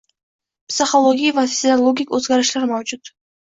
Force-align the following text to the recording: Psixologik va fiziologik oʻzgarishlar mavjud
Psixologik 0.71 1.37
va 1.41 1.45
fiziologik 1.53 2.17
oʻzgarishlar 2.21 2.69
mavjud 2.77 3.17